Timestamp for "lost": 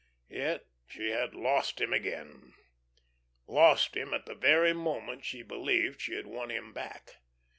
1.35-1.79, 3.45-3.95